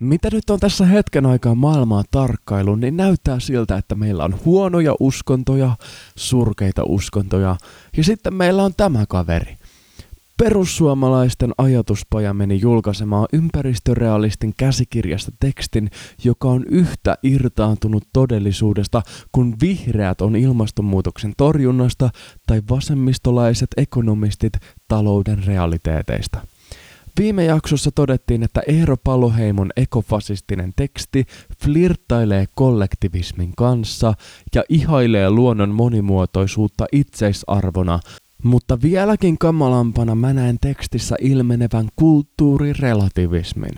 Mitä 0.00 0.28
nyt 0.32 0.50
on 0.50 0.60
tässä 0.60 0.86
hetken 0.86 1.26
aikaa 1.26 1.54
maailmaa 1.54 2.02
tarkkailu, 2.10 2.74
niin 2.74 2.96
näyttää 2.96 3.40
siltä, 3.40 3.76
että 3.76 3.94
meillä 3.94 4.24
on 4.24 4.34
huonoja 4.44 4.94
uskontoja, 5.00 5.76
surkeita 6.16 6.82
uskontoja 6.84 7.56
ja 7.96 8.04
sitten 8.04 8.34
meillä 8.34 8.62
on 8.62 8.74
tämä 8.76 9.04
kaveri. 9.08 9.56
Perussuomalaisten 10.36 11.52
ajatuspaja 11.58 12.34
meni 12.34 12.60
julkaisemaan 12.60 13.26
ympäristörealistin 13.32 14.54
käsikirjasta 14.56 15.32
tekstin, 15.40 15.90
joka 16.24 16.48
on 16.48 16.64
yhtä 16.68 17.18
irtaantunut 17.22 18.04
todellisuudesta 18.12 19.02
kuin 19.32 19.54
vihreät 19.60 20.20
on 20.20 20.36
ilmastonmuutoksen 20.36 21.32
torjunnasta 21.36 22.10
tai 22.46 22.62
vasemmistolaiset 22.70 23.68
ekonomistit 23.76 24.52
talouden 24.88 25.44
realiteeteista. 25.44 26.40
Viime 27.18 27.44
jaksossa 27.44 27.90
todettiin, 27.94 28.42
että 28.42 28.62
Eero 28.66 28.96
Paloheimon 29.04 29.70
ekofasistinen 29.76 30.72
teksti 30.76 31.24
flirttailee 31.64 32.46
kollektivismin 32.54 33.52
kanssa 33.56 34.14
ja 34.54 34.64
ihailee 34.68 35.30
luonnon 35.30 35.70
monimuotoisuutta 35.70 36.86
itseisarvona, 36.92 38.00
mutta 38.42 38.78
vieläkin 38.82 39.38
kamalampana 39.38 40.14
mä 40.14 40.32
näen 40.32 40.58
tekstissä 40.60 41.16
ilmenevän 41.20 41.88
kulttuurirelativismin. 41.96 43.74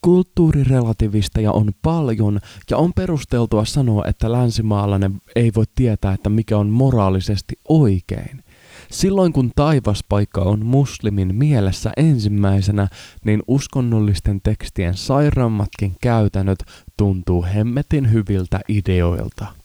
Kulttuurirelativisteja 0.00 1.52
on 1.52 1.72
paljon 1.82 2.40
ja 2.70 2.76
on 2.76 2.92
perusteltua 2.92 3.64
sanoa, 3.64 4.04
että 4.06 4.32
länsimaalainen 4.32 5.20
ei 5.36 5.52
voi 5.56 5.64
tietää, 5.74 6.12
että 6.12 6.30
mikä 6.30 6.58
on 6.58 6.68
moraalisesti 6.68 7.54
oikein. 7.68 8.42
Silloin 8.90 9.32
kun 9.32 9.50
taivaspaikka 9.56 10.40
on 10.40 10.66
muslimin 10.66 11.34
mielessä 11.34 11.92
ensimmäisenä, 11.96 12.88
niin 13.24 13.42
uskonnollisten 13.48 14.40
tekstien 14.42 14.94
sairaammatkin 14.94 15.96
käytännöt 16.00 16.58
tuntuu 16.96 17.44
hemmetin 17.54 18.12
hyviltä 18.12 18.60
ideoilta. 18.68 19.57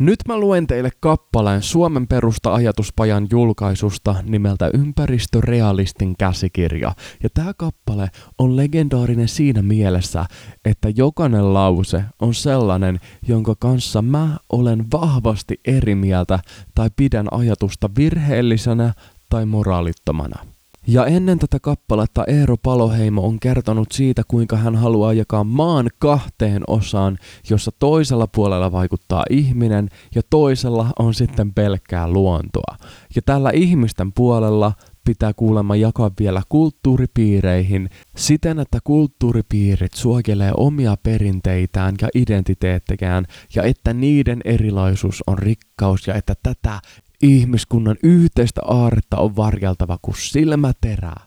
Nyt 0.00 0.18
mä 0.28 0.38
luen 0.38 0.66
teille 0.66 0.90
kappaleen 1.00 1.62
Suomen 1.62 2.08
perusta 2.08 2.54
ajatuspajan 2.54 3.26
julkaisusta 3.30 4.14
nimeltä 4.22 4.70
Ympäristörealistin 4.74 6.14
käsikirja. 6.18 6.94
Ja 7.22 7.28
tämä 7.34 7.54
kappale 7.54 8.10
on 8.38 8.56
legendaarinen 8.56 9.28
siinä 9.28 9.62
mielessä, 9.62 10.24
että 10.64 10.88
jokainen 10.96 11.54
lause 11.54 12.04
on 12.20 12.34
sellainen, 12.34 13.00
jonka 13.28 13.54
kanssa 13.58 14.02
mä 14.02 14.36
olen 14.52 14.84
vahvasti 14.92 15.60
eri 15.64 15.94
mieltä 15.94 16.38
tai 16.74 16.90
pidän 16.96 17.28
ajatusta 17.30 17.90
virheellisenä 17.96 18.92
tai 19.28 19.46
moraalittomana. 19.46 20.46
Ja 20.92 21.06
ennen 21.06 21.38
tätä 21.38 21.58
kappaletta 21.60 22.24
Eero 22.26 22.56
Paloheimo 22.56 23.26
on 23.26 23.40
kertonut 23.40 23.92
siitä, 23.92 24.22
kuinka 24.28 24.56
hän 24.56 24.76
haluaa 24.76 25.12
jakaa 25.12 25.44
maan 25.44 25.88
kahteen 25.98 26.62
osaan, 26.66 27.18
jossa 27.50 27.70
toisella 27.78 28.26
puolella 28.26 28.72
vaikuttaa 28.72 29.24
ihminen 29.30 29.88
ja 30.14 30.22
toisella 30.30 30.90
on 30.98 31.14
sitten 31.14 31.54
pelkkää 31.54 32.08
luontoa. 32.08 32.76
Ja 33.14 33.22
tällä 33.22 33.50
ihmisten 33.54 34.12
puolella 34.12 34.72
pitää 35.04 35.32
kuulemma 35.34 35.76
jakaa 35.76 36.10
vielä 36.20 36.42
kulttuuripiireihin 36.48 37.90
siten, 38.16 38.58
että 38.58 38.78
kulttuuripiirit 38.84 39.94
suojelee 39.94 40.52
omia 40.56 40.96
perinteitään 41.02 41.94
ja 42.02 42.08
identiteettejään 42.14 43.26
ja 43.54 43.62
että 43.62 43.94
niiden 43.94 44.40
erilaisuus 44.44 45.22
on 45.26 45.38
rikkaus 45.38 46.06
ja 46.06 46.14
että 46.14 46.34
tätä 46.42 46.80
Ihmiskunnan 47.22 47.96
yhteistä 48.02 48.60
aaretta 48.64 49.16
on 49.16 49.36
varjeltava 49.36 49.98
kuin 50.02 50.16
silmäterää 50.18 51.20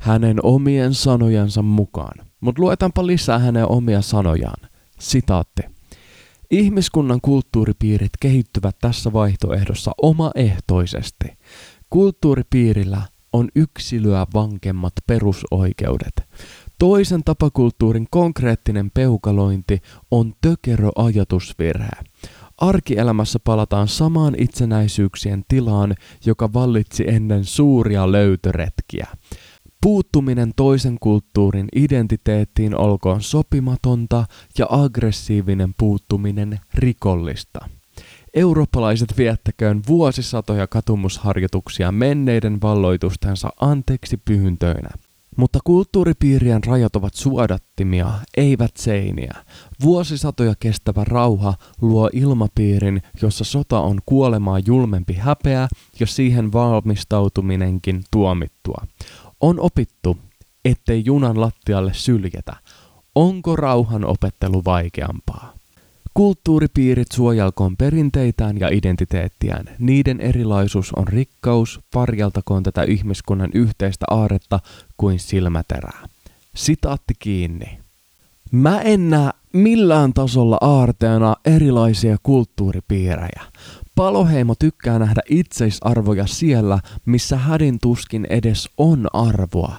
hänen 0.00 0.36
omien 0.42 0.94
sanojansa 0.94 1.62
mukaan. 1.62 2.26
Mutta 2.40 2.62
luetaanpa 2.62 3.06
lisää 3.06 3.38
hänen 3.38 3.70
omia 3.70 4.02
sanojaan. 4.02 4.68
Sitaatti. 5.00 5.62
Ihmiskunnan 6.50 7.20
kulttuuripiirit 7.22 8.12
kehittyvät 8.20 8.76
tässä 8.80 9.12
vaihtoehdossa 9.12 9.90
omaehtoisesti. 10.02 11.38
Kulttuuripiirillä 11.90 13.02
on 13.32 13.48
yksilöä 13.54 14.26
vankemmat 14.34 14.92
perusoikeudet. 15.06 16.22
Toisen 16.78 17.24
tapakulttuurin 17.24 18.06
konkreettinen 18.10 18.90
peukalointi 18.90 19.78
on 20.10 20.32
tökerö 20.40 20.88
ajatusvirhe. 20.96 21.88
Arkielämässä 22.60 23.38
palataan 23.44 23.88
samaan 23.88 24.34
itsenäisyyksien 24.38 25.44
tilaan, 25.48 25.94
joka 26.26 26.52
vallitsi 26.52 27.04
ennen 27.08 27.44
suuria 27.44 28.12
löytöretkiä. 28.12 29.06
Puuttuminen 29.82 30.52
toisen 30.56 30.96
kulttuurin 31.00 31.68
identiteettiin 31.74 32.76
olkoon 32.76 33.22
sopimatonta 33.22 34.24
ja 34.58 34.66
aggressiivinen 34.70 35.74
puuttuminen 35.78 36.60
rikollista. 36.74 37.68
Eurooppalaiset 38.34 39.18
viettäköön 39.18 39.82
vuosisatoja 39.88 40.66
katumusharjoituksia 40.66 41.92
menneiden 41.92 42.60
valloitustensa 42.62 43.50
anteeksi 43.60 44.16
pyyntöinä. 44.16 44.90
Mutta 45.40 45.58
kulttuuripiirien 45.64 46.64
rajat 46.64 46.96
ovat 46.96 47.14
suodattimia, 47.14 48.10
eivät 48.36 48.76
seiniä. 48.76 49.34
Vuosisatoja 49.82 50.54
kestävä 50.60 51.04
rauha 51.04 51.54
luo 51.80 52.10
ilmapiirin, 52.12 53.02
jossa 53.22 53.44
sota 53.44 53.80
on 53.80 53.98
kuolemaa 54.06 54.58
julmempi 54.58 55.14
häpeä 55.14 55.68
ja 56.00 56.06
siihen 56.06 56.52
valmistautuminenkin 56.52 58.02
tuomittua. 58.10 58.86
On 59.40 59.60
opittu, 59.60 60.16
ettei 60.64 61.02
junan 61.04 61.40
lattialle 61.40 61.94
syljetä. 61.94 62.56
Onko 63.14 63.56
rauhan 63.56 64.04
opettelu 64.04 64.62
vaikeampaa? 64.64 65.59
Kulttuuripiirit 66.14 67.12
suojelkoon 67.12 67.76
perinteitään 67.76 68.60
ja 68.60 68.68
identiteettiään. 68.68 69.64
Niiden 69.78 70.20
erilaisuus 70.20 70.92
on 70.96 71.08
rikkaus, 71.08 71.80
varjeltakoon 71.94 72.62
tätä 72.62 72.82
ihmiskunnan 72.82 73.50
yhteistä 73.54 74.06
aaretta 74.10 74.60
kuin 74.96 75.18
silmäterää. 75.18 76.08
Sitaatti 76.54 77.14
kiinni. 77.18 77.78
Mä 78.52 78.80
en 78.80 79.10
näe 79.10 79.30
millään 79.52 80.12
tasolla 80.12 80.58
aarteena 80.60 81.36
erilaisia 81.44 82.16
kulttuuripiirejä. 82.22 83.42
Paloheimo 83.94 84.54
tykkää 84.58 84.98
nähdä 84.98 85.20
itseisarvoja 85.30 86.26
siellä, 86.26 86.78
missä 87.06 87.36
hädin 87.36 87.78
tuskin 87.82 88.26
edes 88.30 88.70
on 88.78 89.06
arvoa. 89.12 89.76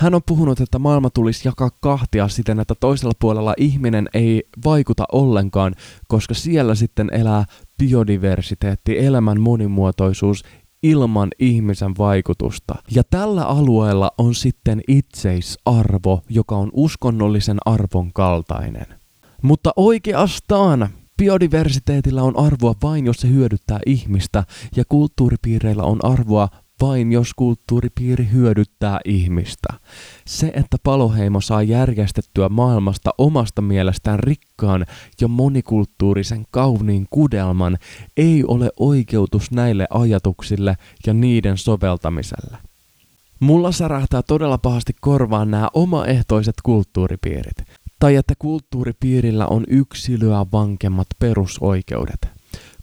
Hän 0.00 0.14
on 0.14 0.20
puhunut, 0.26 0.60
että 0.60 0.78
maailma 0.78 1.10
tulisi 1.10 1.48
jakaa 1.48 1.70
kahtia 1.80 2.28
siten, 2.28 2.60
että 2.60 2.74
toisella 2.74 3.12
puolella 3.20 3.54
ihminen 3.56 4.08
ei 4.14 4.42
vaikuta 4.64 5.04
ollenkaan, 5.12 5.74
koska 6.08 6.34
siellä 6.34 6.74
sitten 6.74 7.10
elää 7.12 7.44
biodiversiteetti, 7.78 8.98
elämän 8.98 9.40
monimuotoisuus 9.40 10.44
ilman 10.82 11.28
ihmisen 11.38 11.94
vaikutusta. 11.98 12.74
Ja 12.94 13.02
tällä 13.10 13.44
alueella 13.44 14.10
on 14.18 14.34
sitten 14.34 14.80
itseisarvo, 14.88 16.22
joka 16.28 16.56
on 16.56 16.70
uskonnollisen 16.72 17.58
arvon 17.66 18.12
kaltainen. 18.12 18.86
Mutta 19.42 19.72
oikeastaan 19.76 20.88
biodiversiteetillä 21.18 22.22
on 22.22 22.38
arvoa 22.38 22.74
vain, 22.82 23.06
jos 23.06 23.16
se 23.16 23.28
hyödyttää 23.28 23.78
ihmistä, 23.86 24.44
ja 24.76 24.84
kulttuuripiireillä 24.88 25.82
on 25.82 25.98
arvoa 26.04 26.48
vain 26.80 27.12
jos 27.12 27.34
kulttuuripiiri 27.34 28.28
hyödyttää 28.32 29.00
ihmistä. 29.04 29.68
Se, 30.26 30.52
että 30.54 30.76
paloheimo 30.82 31.40
saa 31.40 31.62
järjestettyä 31.62 32.48
maailmasta 32.48 33.10
omasta 33.18 33.62
mielestään 33.62 34.18
rikkaan 34.18 34.86
ja 35.20 35.28
monikulttuurisen 35.28 36.44
kauniin 36.50 37.06
kudelman, 37.10 37.78
ei 38.16 38.44
ole 38.44 38.70
oikeutus 38.76 39.50
näille 39.50 39.86
ajatuksille 39.90 40.76
ja 41.06 41.14
niiden 41.14 41.58
soveltamiselle. 41.58 42.58
Mulla 43.40 43.72
särähtää 43.72 44.22
todella 44.22 44.58
pahasti 44.58 44.92
korvaan 45.00 45.50
nämä 45.50 45.68
omaehtoiset 45.74 46.54
kulttuuripiirit, 46.62 47.56
tai 47.98 48.16
että 48.16 48.34
kulttuuripiirillä 48.38 49.46
on 49.46 49.64
yksilöä 49.68 50.46
vankemmat 50.52 51.06
perusoikeudet. 51.18 52.39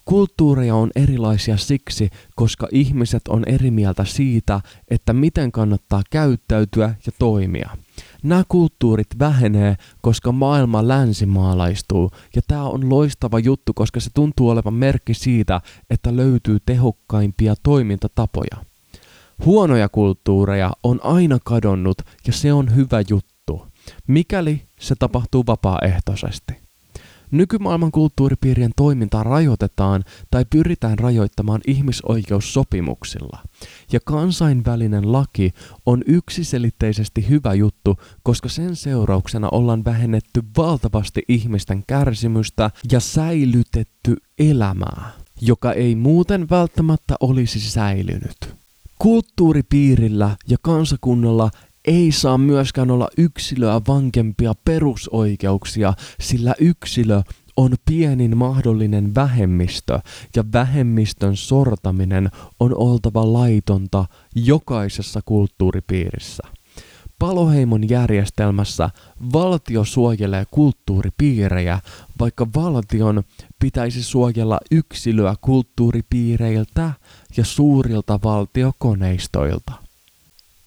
Kulttuureja 0.07 0.75
on 0.75 0.89
erilaisia 0.95 1.57
siksi, 1.57 2.09
koska 2.35 2.67
ihmiset 2.71 3.27
on 3.27 3.43
eri 3.47 3.71
mieltä 3.71 4.05
siitä, 4.05 4.61
että 4.87 5.13
miten 5.13 5.51
kannattaa 5.51 6.01
käyttäytyä 6.09 6.95
ja 7.05 7.11
toimia. 7.19 7.69
Nämä 8.23 8.43
kulttuurit 8.47 9.07
vähenee, 9.19 9.75
koska 10.01 10.31
maailma 10.31 10.87
länsimaalaistuu, 10.87 12.11
ja 12.35 12.41
tämä 12.47 12.63
on 12.63 12.89
loistava 12.89 13.39
juttu, 13.39 13.73
koska 13.73 13.99
se 13.99 14.09
tuntuu 14.13 14.49
olevan 14.49 14.73
merkki 14.73 15.13
siitä, 15.13 15.61
että 15.89 16.15
löytyy 16.15 16.57
tehokkaimpia 16.65 17.55
toimintatapoja. 17.63 18.57
Huonoja 19.45 19.89
kulttuureja 19.89 20.71
on 20.83 20.99
aina 21.03 21.37
kadonnut, 21.43 22.01
ja 22.27 22.33
se 22.33 22.53
on 22.53 22.75
hyvä 22.75 23.03
juttu, 23.09 23.67
mikäli 24.07 24.61
se 24.79 24.95
tapahtuu 24.95 25.43
vapaaehtoisesti. 25.47 26.66
Nykymaailman 27.31 27.91
kulttuuripiirien 27.91 28.71
toimintaa 28.75 29.23
rajoitetaan 29.23 30.03
tai 30.31 30.45
pyritään 30.49 30.99
rajoittamaan 30.99 31.61
ihmisoikeussopimuksilla. 31.67 33.39
Ja 33.91 33.99
kansainvälinen 34.05 35.11
laki 35.11 35.51
on 35.85 36.03
yksiselitteisesti 36.05 37.29
hyvä 37.29 37.53
juttu, 37.53 37.97
koska 38.23 38.49
sen 38.49 38.75
seurauksena 38.75 39.49
ollaan 39.51 39.85
vähennetty 39.85 40.43
valtavasti 40.57 41.23
ihmisten 41.27 41.83
kärsimystä 41.87 42.71
ja 42.91 42.99
säilytetty 42.99 44.15
elämää, 44.39 45.11
joka 45.41 45.73
ei 45.73 45.95
muuten 45.95 46.49
välttämättä 46.49 47.15
olisi 47.19 47.59
säilynyt. 47.59 48.37
Kulttuuripiirillä 48.99 50.35
ja 50.49 50.57
kansakunnalla 50.61 51.49
ei 51.87 52.11
saa 52.11 52.37
myöskään 52.37 52.91
olla 52.91 53.07
yksilöä 53.17 53.81
vankempia 53.87 54.53
perusoikeuksia, 54.65 55.93
sillä 56.19 56.55
yksilö 56.59 57.21
on 57.57 57.75
pienin 57.85 58.37
mahdollinen 58.37 59.15
vähemmistö 59.15 59.99
ja 60.35 60.43
vähemmistön 60.53 61.35
sortaminen 61.37 62.29
on 62.59 62.77
oltava 62.77 63.33
laitonta 63.33 64.05
jokaisessa 64.35 65.21
kulttuuripiirissä. 65.25 66.43
Paloheimon 67.19 67.89
järjestelmässä 67.89 68.89
valtio 69.33 69.83
suojelee 69.83 70.45
kulttuuripiirejä, 70.51 71.79
vaikka 72.19 72.47
valtion 72.55 73.23
pitäisi 73.59 74.03
suojella 74.03 74.59
yksilöä 74.71 75.35
kulttuuripiireiltä 75.41 76.91
ja 77.37 77.45
suurilta 77.45 78.19
valtiokoneistoilta. 78.23 79.86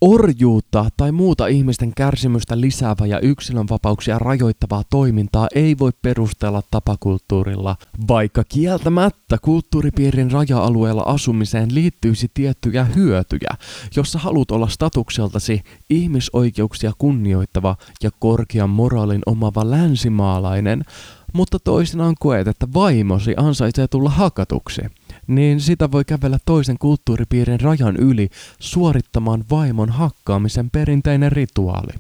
Orjuutta 0.01 0.87
tai 0.97 1.13
muuta 1.13 1.47
ihmisten 1.47 1.93
kärsimystä 1.95 2.61
lisäävää 2.61 3.07
ja 3.07 3.21
yksilönvapauksia 3.21 4.19
rajoittavaa 4.19 4.83
toimintaa 4.91 5.49
ei 5.55 5.79
voi 5.79 5.91
perustella 6.03 6.63
tapakulttuurilla, 6.71 7.77
vaikka 8.09 8.45
kieltämättä 8.45 9.39
kulttuuripiirin 9.43 10.31
raja-alueella 10.31 11.03
asumiseen 11.03 11.75
liittyisi 11.75 12.31
tiettyjä 12.35 12.85
hyötyjä, 12.85 13.51
jossa 13.97 14.19
haluat 14.19 14.51
olla 14.51 14.69
statukseltasi 14.69 15.61
ihmisoikeuksia 15.91 16.93
kunnioittava 16.99 17.77
ja 18.03 18.11
korkean 18.19 18.71
moraalin 18.71 19.23
omava 19.27 19.71
länsimaalainen, 19.71 20.85
mutta 21.33 21.59
toisinaan 21.59 22.15
koet, 22.21 22.49
että 22.49 22.67
vaimosi 22.75 23.35
ansaitsee 23.37 23.89
tulla 23.89 24.11
hakatuksi– 24.11 24.83
niin 25.27 25.61
sitä 25.61 25.93
voi 25.93 26.05
kävellä 26.05 26.39
toisen 26.47 26.79
kulttuuripiirin 26.79 27.61
rajan 27.61 27.97
yli 27.97 28.29
suorittamaan 28.61 29.45
vaimon 29.51 29.91
hakkaamisen 29.91 30.71
perinteinen 30.71 31.33
rituaali. 31.33 31.93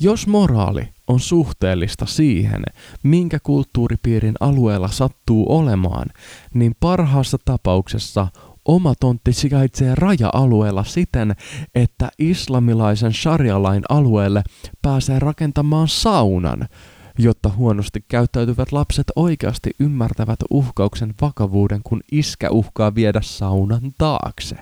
Jos 0.00 0.26
moraali 0.26 0.88
on 1.06 1.20
suhteellista 1.20 2.06
siihen, 2.06 2.62
minkä 3.02 3.38
kulttuuripiirin 3.42 4.34
alueella 4.40 4.88
sattuu 4.88 5.46
olemaan, 5.56 6.06
niin 6.54 6.74
parhaassa 6.80 7.38
tapauksessa 7.44 8.26
oma 8.64 8.94
tontti 9.00 9.32
sijaitsee 9.32 9.94
raja-alueella 9.94 10.84
siten, 10.84 11.36
että 11.74 12.08
islamilaisen 12.18 13.12
sharia-lain 13.12 13.82
alueelle 13.88 14.42
pääsee 14.82 15.18
rakentamaan 15.18 15.88
saunan, 15.88 16.68
jotta 17.18 17.50
huonosti 17.56 18.04
käyttäytyvät 18.08 18.72
lapset 18.72 19.06
oikeasti 19.16 19.70
ymmärtävät 19.80 20.38
uhkauksen 20.50 21.14
vakavuuden, 21.20 21.80
kun 21.84 22.00
iskä 22.12 22.50
uhkaa 22.50 22.94
viedä 22.94 23.20
saunan 23.22 23.92
taakse. 23.98 24.56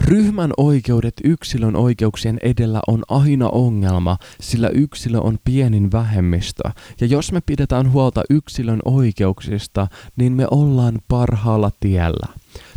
Ryhmän 0.00 0.50
oikeudet 0.56 1.14
yksilön 1.24 1.76
oikeuksien 1.76 2.38
edellä 2.42 2.80
on 2.86 3.02
aina 3.08 3.48
ongelma, 3.48 4.18
sillä 4.40 4.68
yksilö 4.68 5.18
on 5.18 5.38
pienin 5.44 5.92
vähemmistö, 5.92 6.70
ja 7.00 7.06
jos 7.06 7.32
me 7.32 7.40
pidetään 7.40 7.92
huolta 7.92 8.22
yksilön 8.30 8.80
oikeuksista, 8.84 9.88
niin 10.16 10.32
me 10.32 10.46
ollaan 10.50 10.98
parhaalla 11.08 11.70
tiellä. 11.80 12.26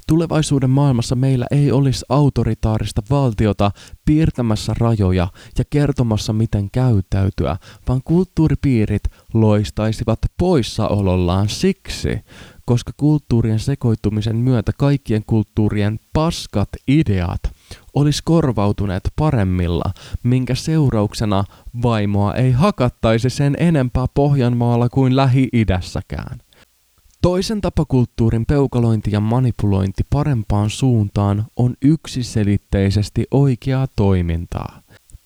Tulevaisuuden 0.09 0.69
maailmassa 0.69 1.15
meillä 1.15 1.45
ei 1.51 1.71
olisi 1.71 2.06
autoritaarista 2.09 3.01
valtiota 3.09 3.71
piirtämässä 4.06 4.73
rajoja 4.79 5.27
ja 5.57 5.63
kertomassa 5.69 6.33
miten 6.33 6.71
käyttäytyä, 6.71 7.57
vaan 7.88 8.01
kulttuuripiirit 8.06 9.03
loistaisivat 9.33 10.19
poissaolollaan 10.38 11.50
siksi, 11.50 12.19
koska 12.65 12.91
kulttuurien 12.97 13.59
sekoittumisen 13.59 14.35
myötä 14.35 14.71
kaikkien 14.77 15.23
kulttuurien 15.27 16.00
paskat 16.13 16.69
ideat 16.88 17.41
olisi 17.94 18.21
korvautuneet 18.25 19.03
paremmilla, 19.15 19.94
minkä 20.23 20.56
seurauksena 20.56 21.44
vaimoa 21.81 22.33
ei 22.33 22.51
hakattaisi 22.51 23.29
sen 23.29 23.56
enempää 23.59 24.06
Pohjanmaalla 24.13 24.89
kuin 24.89 25.15
Lähi-idässäkään. 25.15 26.39
Toisen 27.21 27.62
tapakulttuurin 27.62 28.45
peukalointi 28.45 29.12
ja 29.12 29.19
manipulointi 29.19 30.04
parempaan 30.10 30.69
suuntaan 30.69 31.45
on 31.56 31.74
yksiselitteisesti 31.81 33.27
oikeaa 33.31 33.88
toimintaa. 33.95 34.81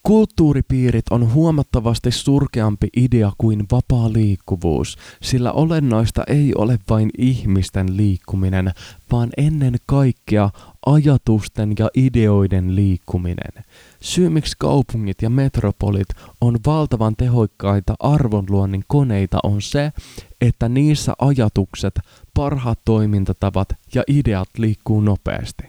Kulttuuripiirit 0.07 1.05
on 1.11 1.33
huomattavasti 1.33 2.11
surkeampi 2.11 2.87
idea 2.97 3.31
kuin 3.37 3.65
vapaa 3.71 4.13
liikkuvuus, 4.13 4.97
sillä 5.21 5.51
olennaista 5.51 6.23
ei 6.27 6.53
ole 6.57 6.79
vain 6.89 7.09
ihmisten 7.17 7.97
liikkuminen, 7.97 8.71
vaan 9.11 9.29
ennen 9.37 9.75
kaikkea 9.85 10.49
ajatusten 10.85 11.73
ja 11.79 11.89
ideoiden 11.95 12.75
liikkuminen. 12.75 13.63
Syy 14.01 14.29
miksi 14.29 14.55
kaupungit 14.59 15.21
ja 15.21 15.29
metropolit 15.29 16.07
on 16.41 16.57
valtavan 16.65 17.15
tehokkaita 17.15 17.95
arvonluonnin 17.99 18.83
koneita 18.87 19.39
on 19.43 19.61
se, 19.61 19.91
että 20.41 20.69
niissä 20.69 21.13
ajatukset, 21.19 21.99
parhaat 22.33 22.79
toimintatavat 22.85 23.69
ja 23.95 24.03
ideat 24.07 24.49
liikkuu 24.57 25.01
nopeasti. 25.01 25.63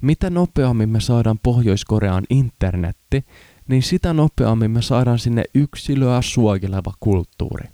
Mitä 0.00 0.30
nopeammin 0.30 0.88
me 0.88 1.00
saadaan 1.00 1.38
Pohjois-Koreaan 1.38 2.24
internetti, 2.30 3.24
niin 3.68 3.82
sitä 3.82 4.12
nopeammin 4.12 4.70
me 4.70 4.82
saadaan 4.82 5.18
sinne 5.18 5.44
yksilöä 5.54 6.22
suojeleva 6.22 6.92
kulttuuri. 7.00 7.68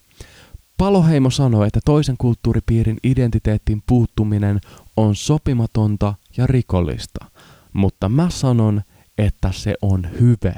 Paloheimo 0.78 1.30
sanoi, 1.30 1.66
että 1.66 1.80
toisen 1.84 2.16
kulttuuripiirin 2.18 2.98
identiteettiin 3.04 3.82
puuttuminen 3.86 4.60
on 4.96 5.16
sopimatonta 5.16 6.14
ja 6.36 6.46
rikollista, 6.46 7.24
mutta 7.72 8.08
mä 8.08 8.30
sanon, 8.30 8.82
että 9.18 9.52
se 9.52 9.74
on 9.82 10.06
hyve. 10.20 10.54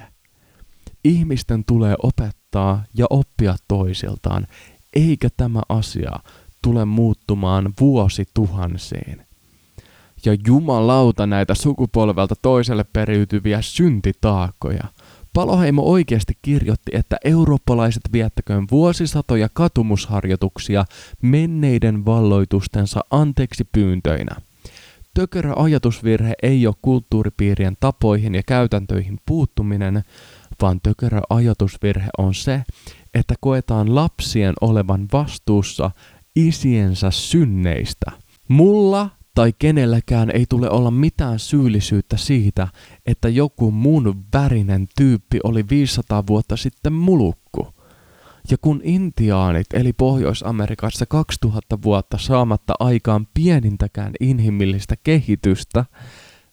Ihmisten 1.05 1.65
tulee 1.65 1.95
opettaa 2.03 2.85
ja 2.95 3.07
oppia 3.11 3.57
toisiltaan, 3.69 4.47
eikä 4.95 5.29
tämä 5.37 5.63
asia 5.69 6.13
tule 6.63 6.85
muuttumaan 6.85 7.73
vuosituhansiin. 7.81 9.27
Ja 10.25 10.37
jumalauta 10.47 11.27
näitä 11.27 11.55
sukupolvelta 11.55 12.35
toiselle 12.43 12.85
periytyviä 12.93 13.63
syntitaakkoja. 13.63 14.85
Paloheimo 15.37 15.83
oikeasti 15.83 16.33
kirjoitti, 16.43 16.91
että 16.95 17.17
eurooppalaiset 17.25 18.03
viettäköön 18.13 18.67
vuosisatoja 18.71 19.49
katumusharjoituksia 19.53 20.85
menneiden 21.23 22.05
valloitustensa 22.05 23.01
anteeksi 23.11 23.65
pyyntöinä. 23.73 24.37
Tökerä 25.15 25.53
ajatusvirhe 25.57 26.35
ei 26.43 26.67
ole 26.67 26.75
kulttuuripiirien 26.83 27.77
tapoihin 27.81 28.35
ja 28.35 28.43
käytäntöihin 28.47 29.19
puuttuminen, 29.27 30.03
vaan 30.63 30.81
tökerä 30.83 31.21
ajatusvirhe 31.31 32.09
on 32.19 32.35
se, 32.35 32.63
että 33.15 33.35
koetaan 33.41 33.95
lapsien 33.95 34.55
olevan 34.61 35.07
vastuussa 35.13 35.91
isiensä 36.37 37.11
synneistä. 37.11 38.11
Mulla 38.49 39.11
tai 39.37 39.53
kenelläkään 39.59 40.31
ei 40.31 40.47
tule 40.49 40.71
olla 40.71 40.91
mitään 40.91 41.39
syyllisyyttä 41.39 42.17
siitä, 42.17 42.69
että 43.07 43.29
joku 43.29 43.71
mun 43.71 44.25
värinen 44.35 44.89
tyyppi 44.97 45.39
oli 45.45 45.65
500 45.71 46.27
vuotta 46.27 46.57
sitten 46.57 46.93
mulukku. 46.93 47.69
Ja 48.51 48.57
kun 48.61 48.81
intiaanit 48.85 49.67
eli 49.73 49.93
Pohjois-Amerikassa 49.93 51.07
2000 51.07 51.83
vuotta 51.83 52.19
saamatta 52.19 52.75
aikaan 52.81 53.27
pienintäkään 53.35 54.13
inhimillistä 54.21 54.95
kehitystä, 55.05 55.85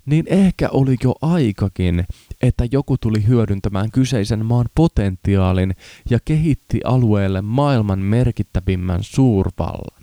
niin 0.06 0.26
ehkä 0.28 0.70
oli 0.70 0.96
jo 1.04 1.14
aikakin, 1.22 2.06
että 2.42 2.68
joku 2.72 2.98
tuli 2.98 3.28
hyödyntämään 3.28 3.92
kyseisen 3.92 4.46
maan 4.46 4.66
potentiaalin 4.76 5.76
ja 6.10 6.20
kehitti 6.26 6.80
alueelle 6.84 7.42
maailman 7.42 8.00
merkittävimmän 8.00 9.04
suurvallan. 9.04 10.03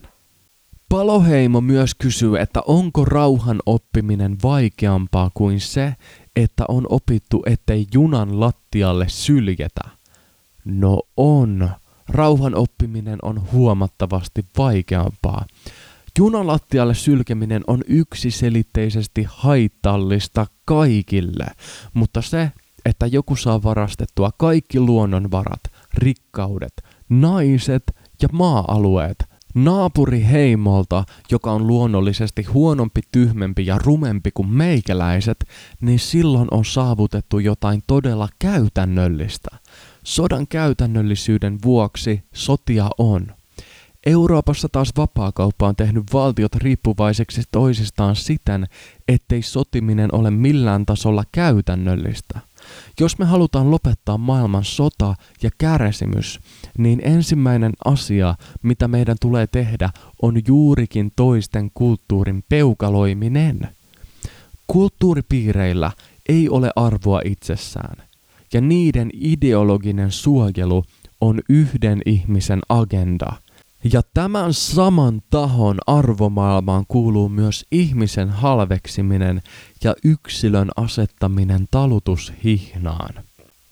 Paloheimo 0.90 1.60
myös 1.60 1.94
kysyy, 1.94 2.38
että 2.38 2.60
onko 2.66 3.04
rauhan 3.04 3.58
oppiminen 3.66 4.36
vaikeampaa 4.42 5.30
kuin 5.34 5.60
se, 5.60 5.94
että 6.36 6.64
on 6.68 6.86
opittu, 6.88 7.42
ettei 7.46 7.86
junan 7.94 8.40
lattialle 8.40 9.06
syljetä. 9.08 9.80
No 10.64 11.02
on. 11.16 11.70
Rauhan 12.08 12.54
oppiminen 12.54 13.18
on 13.22 13.52
huomattavasti 13.52 14.44
vaikeampaa. 14.58 15.46
Junalattialle 16.18 16.94
sylkeminen 16.94 17.62
on 17.66 17.80
yksiselitteisesti 17.88 19.26
haitallista 19.28 20.46
kaikille, 20.64 21.46
mutta 21.94 22.22
se, 22.22 22.52
että 22.84 23.06
joku 23.06 23.36
saa 23.36 23.62
varastettua 23.62 24.30
kaikki 24.38 24.80
luonnonvarat, 24.80 25.60
rikkaudet, 25.94 26.82
naiset 27.08 27.82
ja 28.22 28.28
maa-alueet 28.32 29.29
naapuriheimolta, 29.54 31.04
joka 31.30 31.52
on 31.52 31.66
luonnollisesti 31.66 32.42
huonompi, 32.42 33.00
tyhmempi 33.12 33.66
ja 33.66 33.78
rumempi 33.78 34.30
kuin 34.34 34.48
meikäläiset, 34.48 35.44
niin 35.80 35.98
silloin 35.98 36.48
on 36.50 36.64
saavutettu 36.64 37.38
jotain 37.38 37.82
todella 37.86 38.28
käytännöllistä. 38.38 39.48
Sodan 40.04 40.46
käytännöllisyyden 40.46 41.58
vuoksi 41.64 42.22
sotia 42.32 42.90
on. 42.98 43.26
Euroopassa 44.06 44.68
taas 44.72 44.90
vapaakauppa 44.96 45.68
on 45.68 45.76
tehnyt 45.76 46.04
valtiot 46.12 46.54
riippuvaiseksi 46.54 47.42
toisistaan 47.52 48.16
siten, 48.16 48.66
ettei 49.08 49.42
sotiminen 49.42 50.14
ole 50.14 50.30
millään 50.30 50.86
tasolla 50.86 51.24
käytännöllistä. 51.32 52.40
Jos 53.00 53.18
me 53.18 53.24
halutaan 53.24 53.70
lopettaa 53.70 54.18
maailman 54.18 54.64
sota 54.64 55.14
ja 55.42 55.50
kärsimys, 55.58 56.40
niin 56.78 57.00
ensimmäinen 57.04 57.72
asia, 57.84 58.34
mitä 58.62 58.88
meidän 58.88 59.16
tulee 59.20 59.46
tehdä, 59.46 59.90
on 60.22 60.42
juurikin 60.46 61.12
toisten 61.16 61.70
kulttuurin 61.74 62.44
peukaloiminen. 62.48 63.68
Kulttuuripiireillä 64.66 65.90
ei 66.28 66.48
ole 66.48 66.70
arvoa 66.76 67.20
itsessään, 67.24 67.96
ja 68.52 68.60
niiden 68.60 69.10
ideologinen 69.14 70.10
suojelu 70.10 70.84
on 71.20 71.40
yhden 71.48 72.02
ihmisen 72.06 72.60
agenda– 72.68 73.32
ja 73.92 74.02
tämän 74.14 74.54
saman 74.54 75.22
tahon 75.30 75.78
arvomaailmaan 75.86 76.84
kuuluu 76.88 77.28
myös 77.28 77.66
ihmisen 77.72 78.30
halveksiminen 78.30 79.42
ja 79.84 79.94
yksilön 80.04 80.68
asettaminen 80.76 81.66
talutushihnaan. 81.70 83.14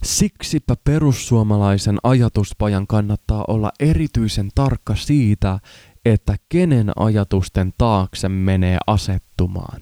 Siksipä 0.02 0.74
perussuomalaisen 0.84 1.98
ajatuspajan 2.02 2.86
kannattaa 2.86 3.44
olla 3.48 3.72
erityisen 3.80 4.48
tarkka 4.54 4.94
siitä, 4.94 5.58
että 6.04 6.36
kenen 6.48 6.92
ajatusten 6.96 7.72
taakse 7.78 8.28
menee 8.28 8.78
asettumaan. 8.86 9.80